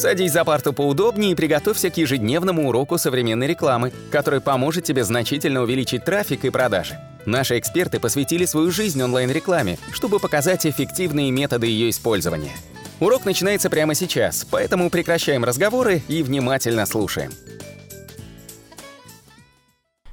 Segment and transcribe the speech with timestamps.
[0.00, 5.60] Садись за парту поудобнее и приготовься к ежедневному уроку современной рекламы, который поможет тебе значительно
[5.60, 6.98] увеличить трафик и продажи.
[7.26, 12.56] Наши эксперты посвятили свою жизнь онлайн-рекламе, чтобы показать эффективные методы ее использования.
[12.98, 17.32] Урок начинается прямо сейчас, поэтому прекращаем разговоры и внимательно слушаем.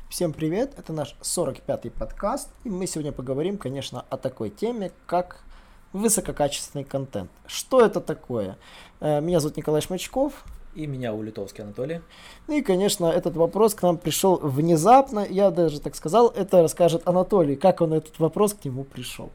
[0.10, 5.46] Всем привет, это наш 45-й подкаст, и мы сегодня поговорим, конечно, о такой теме, как
[5.94, 7.30] высококачественный контент.
[7.46, 8.58] Что это такое?
[9.00, 10.44] Э, меня зовут Николай Шмачков.
[10.76, 12.02] И меня Улитовский Анатолий.
[12.48, 15.26] Ну и, конечно, этот вопрос к нам пришел внезапно.
[15.28, 19.32] Я даже так сказал, это расскажет Анатолий, как он этот вопрос к нему пришел.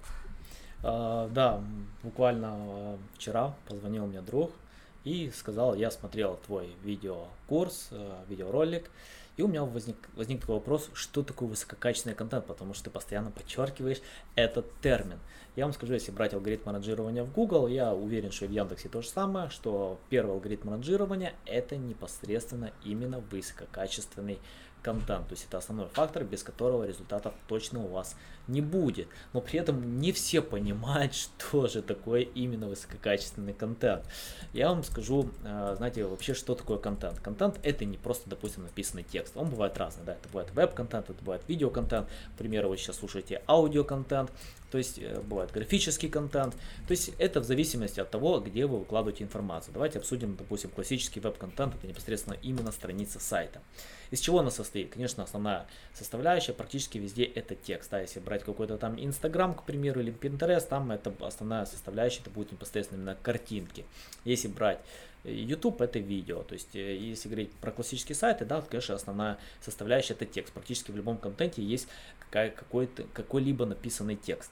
[0.84, 1.60] А, да,
[2.02, 4.52] буквально э, вчера позвонил мне друг
[5.04, 8.90] и сказал, я смотрел твой видеокурс, э, видеоролик,
[9.36, 13.30] и у меня возник, возник такой вопрос, что такое высококачественный контент, потому что ты постоянно
[13.30, 14.02] подчеркиваешь
[14.34, 15.18] этот термин.
[15.56, 18.88] Я вам скажу, если брать алгоритм ранжирования в Google, я уверен, что и в Яндексе
[18.88, 24.38] то же самое, что первый алгоритм ранжирования это непосредственно именно высококачественный
[24.82, 25.28] контент.
[25.28, 28.16] То есть это основной фактор, без которого результатов точно у вас
[28.48, 29.08] не будет.
[29.32, 34.04] Но при этом не все понимают, что же такое именно высококачественный контент.
[34.52, 37.20] Я вам скажу, э, знаете, вообще, что такое контент.
[37.20, 39.36] Контент это не просто, допустим, написанный текст.
[39.36, 42.08] Он бывает разный, да, это бывает веб-контент, это бывает видеоконтент.
[42.34, 44.30] К примеру, вы сейчас слушаете аудиоконтент,
[44.72, 46.54] то есть э, бывает графический контент.
[46.88, 49.74] То есть это в зависимости от того, где вы выкладываете информацию.
[49.74, 53.60] Давайте обсудим, допустим, классический веб-контент, это непосредственно именно страница сайта.
[54.10, 54.90] Из чего она состоит?
[54.90, 57.90] Конечно, основная составляющая практически везде это текст.
[57.90, 62.30] Да, если брать какой-то там Инстаграм, к примеру, или Pinterest, там это основная составляющая, это
[62.30, 63.84] будет непосредственно именно картинки.
[64.24, 64.78] Если брать
[65.24, 70.14] YouTube это видео, то есть э, если говорить про классические сайты, да, конечно, основная составляющая
[70.14, 70.54] это текст.
[70.54, 71.88] Практически в любом контенте есть
[72.30, 74.50] какой-либо написанный текст.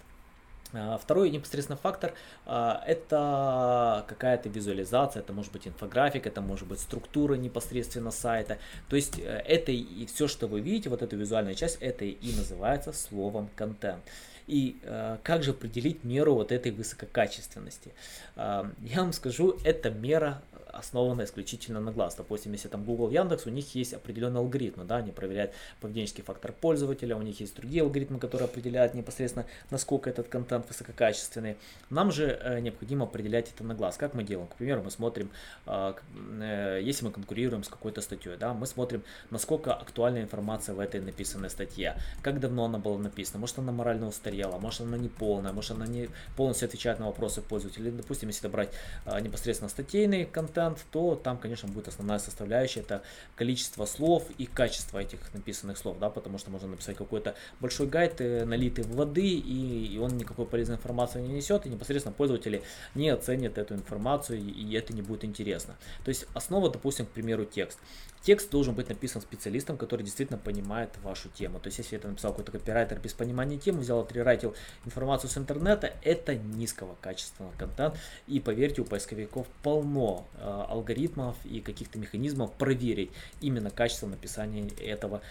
[0.73, 2.15] А, второй непосредственно фактор
[2.47, 8.59] а, это какая-то визуализация, это может быть инфографика, это может быть структура непосредственно сайта.
[8.89, 12.37] То есть э, это и все, что вы видите, вот эту визуальную часть, это и
[12.37, 14.03] называется словом контент.
[14.47, 17.93] И э, как же определить меру вот этой высококачественности?
[18.37, 22.15] Э, я вам скажу, эта мера основана исключительно на глаз.
[22.15, 26.53] Допустим, если там Google, Яндекс, у них есть определенные алгоритмы, да, они проверяют поведенческий фактор
[26.53, 31.57] пользователя, у них есть другие алгоритмы, которые определяют непосредственно, насколько этот контент высококачественный.
[31.91, 33.97] Нам же э, необходимо определять это на глаз.
[33.97, 34.49] Как мы делаем?
[34.49, 35.31] К примеру, мы смотрим,
[35.67, 35.95] э,
[36.41, 41.01] э, если мы конкурируем с какой-то статьей, да, мы смотрим, насколько актуальна информация в этой
[41.01, 45.53] написанной статье, как давно она была написана, может она морально устарела, может она не полная,
[45.53, 47.91] может она не полностью отвечает на вопросы пользователей.
[47.91, 48.71] Допустим, если брать
[49.21, 53.03] непосредственно статейный контент, контент, то там, конечно, будет основная составляющая, это
[53.37, 58.21] количество слов и качество этих написанных слов, да, потому что можно написать какой-то большой гайд,
[58.21, 62.63] э, налитый в воды, и, и он никакой полезной информации не несет, и непосредственно пользователи
[62.95, 65.77] не оценят эту информацию, и это не будет интересно.
[66.05, 67.79] То есть основа, допустим, к примеру, текст.
[68.23, 71.59] Текст должен быть написан специалистом, который действительно понимает вашу тему.
[71.59, 74.55] То есть, если это написал какой-то копирайтер без понимания темы, взял, отрерайтил
[74.85, 77.97] информацию с интернета, это низкого качественного контент.
[78.27, 85.23] И поверьте, у поисковиков полно э, алгоритмов и каких-то механизмов проверить именно качество написания этого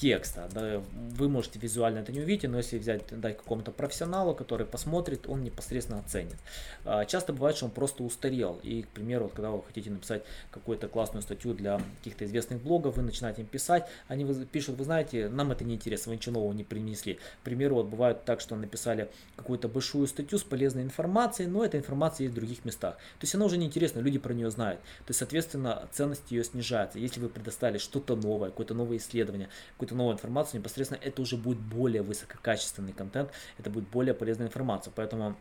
[0.00, 0.48] текста.
[0.52, 0.82] Да,
[1.16, 5.42] вы можете визуально это не увидеть, но если взять, дать какому-то профессионалу, который посмотрит, он
[5.42, 6.36] непосредственно оценит.
[6.84, 8.60] А, часто бывает, что он просто устарел.
[8.62, 12.96] И, к примеру, вот, когда вы хотите написать какую-то классную статью для каких-то известных блогов,
[12.96, 16.52] вы начинаете им писать, они пишут, вы знаете, нам это не интересно, вы ничего нового
[16.52, 17.14] не принесли.
[17.14, 21.78] К примеру, вот бывает так, что написали какую-то большую статью с полезной информацией, но эта
[21.78, 22.94] информация есть в других местах.
[22.94, 24.80] То есть она уже не интересна, люди про нее знают.
[24.80, 26.98] То есть, соответственно, ценность ее снижается.
[26.98, 31.36] Если вы предоставили что-то новое, какое-то новое исследование, какой какую-то новую информацию, непосредственно это уже
[31.36, 34.92] будет более высококачественный контент, это будет более полезная информация.
[34.94, 35.36] Поэтому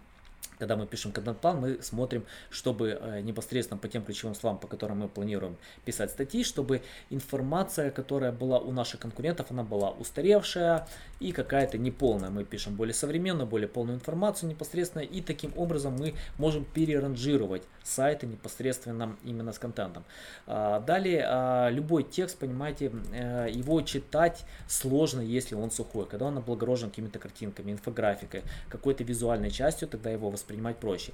[0.60, 5.00] когда мы пишем контент-план, мы смотрим, чтобы э, непосредственно по тем ключевым словам, по которым
[5.00, 10.88] мы планируем писать статьи, чтобы информация, которая была у наших конкурентов, она была устаревшая
[11.20, 12.30] и какая-то неполная.
[12.30, 18.28] Мы пишем более современную, более полную информацию непосредственно, и таким образом мы можем переранжировать сайты
[18.28, 20.04] непосредственно именно с контентом.
[20.46, 26.06] А, далее, а, любой текст, понимаете, э, его читать сложно, если он сухой.
[26.08, 30.47] Когда он облагорожен какими-то картинками, инфографикой, какой-то визуальной частью, тогда его воспринимать
[30.80, 31.14] проще.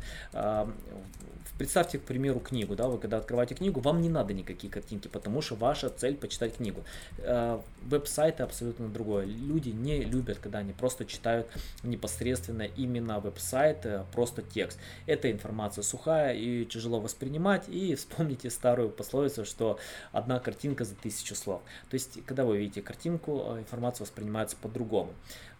[1.57, 5.41] Представьте, к примеру, книгу, да, вы когда открываете книгу, вам не надо никакие картинки, потому
[5.41, 6.83] что ваша цель почитать книгу.
[7.19, 9.25] А, веб-сайты абсолютно другое.
[9.25, 11.47] Люди не любят, когда они просто читают
[11.83, 14.79] непосредственно именно веб-сайт, э, просто текст.
[15.05, 17.69] Эта информация сухая и тяжело воспринимать.
[17.69, 19.77] И вспомните старую пословицу, что
[20.11, 21.61] одна картинка за тысячу слов.
[21.89, 25.13] То есть, когда вы видите картинку, э, информация воспринимается по-другому.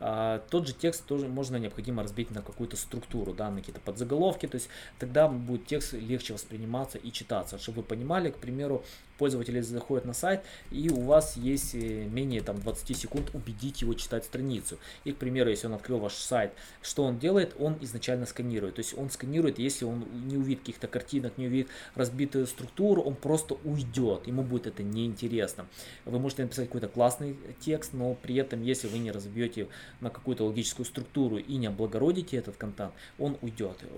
[0.05, 4.47] А, тот же текст тоже можно необходимо разбить на какую-то структуру, да, на какие-то подзаголовки,
[4.47, 4.69] то есть
[4.99, 8.83] тогда будет текст легче восприниматься и читаться, чтобы вы понимали, к примеру,
[9.17, 13.93] пользователи заходят на сайт, и у вас есть э, менее там, 20 секунд убедить его
[13.93, 14.77] читать страницу.
[15.05, 16.51] И, к примеру, если он открыл ваш сайт,
[16.81, 17.55] что он делает?
[17.59, 18.75] Он изначально сканирует.
[18.75, 23.15] То есть он сканирует, если он не увидит каких-то картинок, не увидит разбитую структуру, он
[23.15, 24.27] просто уйдет.
[24.27, 25.67] Ему будет это неинтересно.
[26.05, 29.67] Вы можете написать какой-то классный текст, но при этом, если вы не разбьете
[30.01, 33.52] на какую-то логическую структуру и не облагородите этот контент, он уйдет.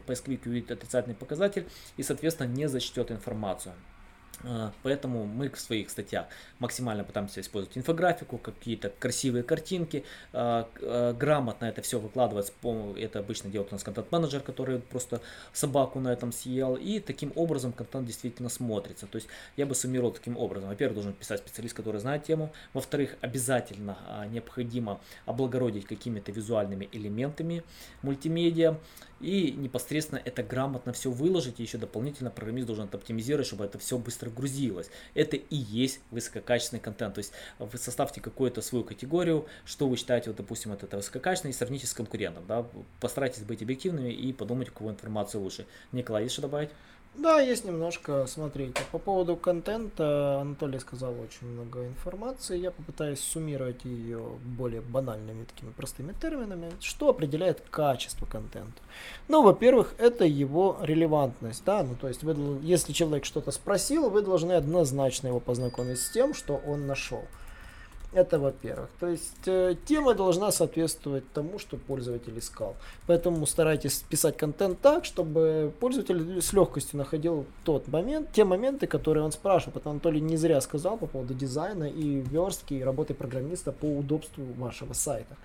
[0.06, 1.68] Поисковик увидит отрицательный показатель
[1.98, 3.74] и, соответственно, не зачтет информацию.
[4.48, 6.28] А, поэтому мы в своих статьях
[6.60, 12.54] максимально пытаемся использовать инфографику, какие-то красивые картинки, а, а, грамотно это все выкладывать.
[12.98, 15.22] Это обычно делает у нас контент-менеджер, который просто
[15.52, 16.76] собаку на этом съел.
[16.76, 19.08] И таким образом контент действительно смотрится.
[19.08, 19.28] То есть
[19.58, 20.70] я бы суммировал таким образом.
[20.70, 22.52] Во-первых, должен писать специалист, который знает тему.
[22.74, 23.98] Во-вторых, обязательно
[24.32, 27.64] необходимо облагородить какими-то визуальными элементами
[28.02, 28.78] мультимедиа
[29.22, 33.80] и непосредственно это грамотно все выложить, и еще дополнительно программист должен это оптимизировать, чтобы это
[33.80, 34.90] все быстро грузилось.
[35.14, 40.30] Это и есть высококачественный контент, то есть вы составьте какую-то свою категорию, что вы считаете,
[40.30, 42.66] вот, допустим, это, это высококачественно, и сравните с конкурентом, да,
[43.00, 45.66] постарайтесь быть объективными и подумать, у кого информация лучше.
[45.92, 46.70] Николай, есть что добавить?
[47.18, 48.82] Да, есть немножко, смотрите.
[48.92, 52.58] По поводу контента Анатолий сказал очень много информации.
[52.58, 56.72] Я попытаюсь суммировать ее более банальными такими простыми терминами.
[56.82, 58.82] Что определяет качество контента?
[59.28, 61.64] Ну, во-первых, это его релевантность.
[61.66, 61.84] Да?
[61.84, 66.34] Ну, то есть, вы, если человек что-то спросил, вы должны однозначно его познакомить с тем,
[66.34, 67.24] что он нашел.
[68.16, 68.90] Это во-первых.
[68.98, 72.78] То есть э, тема должна соответствовать тому, что пользователь искал.
[73.08, 79.26] Поэтому старайтесь писать контент так, чтобы пользователь с легкостью находил тот момент, те моменты, которые
[79.26, 79.74] он спрашивает.
[79.74, 84.46] Потому Анатолий не зря сказал по поводу дизайна и верстки, и работы программиста по удобству
[84.58, 85.36] вашего сайта.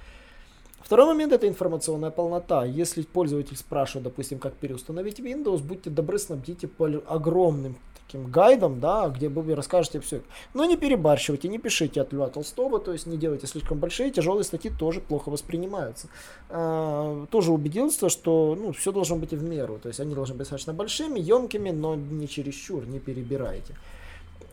[0.81, 2.65] Второй момент это информационная полнота.
[2.65, 6.69] Если пользователь спрашивает, допустим, как переустановить Windows, будьте добры, снабдите
[7.09, 7.77] огромным
[8.11, 10.23] таким гайдом, да, где вы расскажете все.
[10.53, 14.45] Но не перебарщивайте, не пишите от Льва Толстого, то есть не делайте слишком большие, тяжелые
[14.45, 16.09] статьи тоже плохо воспринимаются.
[16.49, 20.41] А, тоже убедился, что ну, все должно быть в меру, то есть они должны быть
[20.41, 23.77] достаточно большими, емкими, но не чересчур, не перебирайте.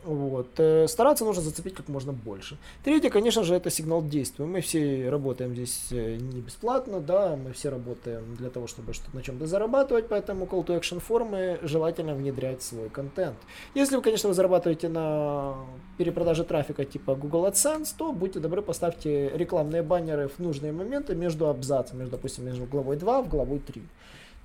[0.07, 0.47] Вот.
[0.57, 2.57] Э, стараться нужно зацепить как можно больше.
[2.81, 4.45] Третье, конечно же, это сигнал действия.
[4.45, 9.13] Мы все работаем здесь э, не бесплатно, да, мы все работаем для того, чтобы что-то
[9.13, 13.35] на чем-то зарабатывать, поэтому call to action формы желательно внедрять свой контент.
[13.75, 15.57] Если вы, конечно, вы зарабатываете на
[15.97, 21.49] перепродаже трафика типа Google AdSense, то будьте добры, поставьте рекламные баннеры в нужные моменты между
[21.49, 23.83] абзацами, между, допустим, между главой 2 в главой 3.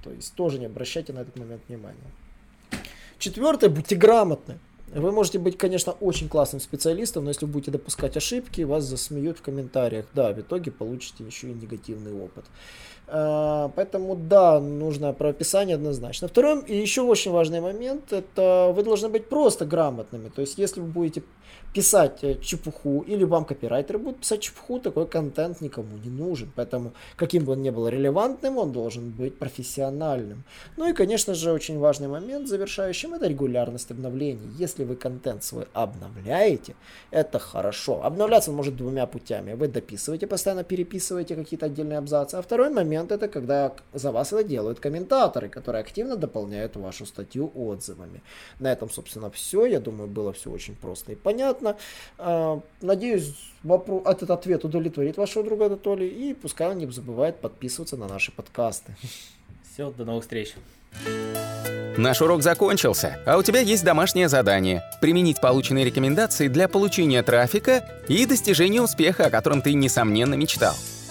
[0.02, 2.10] То есть тоже не обращайте на этот момент внимания.
[3.20, 4.58] Четвертое, будьте грамотны.
[4.94, 9.38] Вы можете быть, конечно, очень классным специалистом, но если вы будете допускать ошибки, вас засмеют
[9.38, 10.04] в комментариях.
[10.12, 12.44] Да, в итоге получите еще и негативный опыт.
[13.14, 16.28] А, поэтому да, нужно про описание однозначно.
[16.28, 20.30] Второй и еще очень важный момент, это вы должны быть просто грамотными.
[20.30, 21.22] То есть если вы будете
[21.72, 26.52] писать э, чепуху, или вам копирайтер будет писать чепуху, такой контент никому не нужен.
[26.54, 30.44] Поэтому, каким бы он ни был релевантным, он должен быть профессиональным.
[30.76, 34.50] Ну и, конечно же, очень важный момент завершающим, это регулярность обновлений.
[34.58, 36.74] Если вы контент свой обновляете,
[37.10, 38.04] это хорошо.
[38.04, 39.54] Обновляться он может двумя путями.
[39.54, 42.34] Вы дописываете, постоянно переписываете какие-то отдельные абзацы.
[42.34, 47.50] А второй момент, это когда за вас это делают комментаторы, которые активно дополняют вашу статью
[47.54, 48.22] отзывами.
[48.58, 49.66] На этом, собственно, все.
[49.66, 51.76] Я думаю, было все очень просто и понятно понятно.
[52.18, 56.08] А, надеюсь, вопрос, этот ответ удовлетворит вашего друга Анатолия.
[56.08, 58.94] И пускай он не забывает подписываться на наши подкасты.
[59.72, 60.54] Все, до новых встреч.
[61.96, 67.84] Наш урок закончился, а у тебя есть домашнее задание– применить полученные рекомендации для получения трафика
[68.08, 70.74] и достижения успеха, о котором ты, несомненно, мечтал.